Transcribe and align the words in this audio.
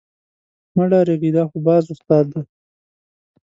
مه 0.75 0.83
ډارېږئ 0.91 1.31
دا 1.35 1.43
خو 1.49 1.57
باز 1.65 1.83
استاد 1.93 2.25
دی. 2.33 2.41